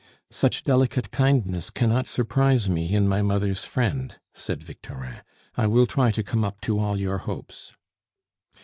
"Such 0.31 0.63
delicate 0.63 1.11
kindness 1.11 1.69
cannot 1.69 2.07
surprise 2.07 2.67
me 2.67 2.95
in 2.95 3.07
my 3.07 3.21
mother's 3.21 3.63
friend," 3.65 4.17
said 4.33 4.63
Victorin. 4.63 5.17
"I 5.55 5.67
will 5.67 5.85
try 5.85 6.09
to 6.09 6.23
come 6.23 6.43
up 6.43 6.59
to 6.61 6.79
all 6.79 6.99
your 6.99 7.19
hopes." 7.19 7.73